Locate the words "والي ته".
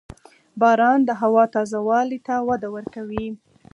1.87-2.35